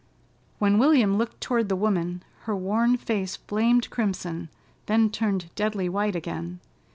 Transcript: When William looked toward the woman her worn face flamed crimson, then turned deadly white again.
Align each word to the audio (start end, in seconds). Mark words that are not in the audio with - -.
When 0.57 0.79
William 0.79 1.15
looked 1.19 1.41
toward 1.41 1.69
the 1.69 1.75
woman 1.75 2.23
her 2.45 2.55
worn 2.55 2.97
face 2.97 3.35
flamed 3.35 3.91
crimson, 3.91 4.49
then 4.87 5.11
turned 5.11 5.53
deadly 5.53 5.87
white 5.89 6.15
again. 6.15 6.59